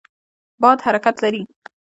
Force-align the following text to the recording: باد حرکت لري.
باد 0.61 0.77
حرکت 0.85 1.15
لري. 1.23 1.41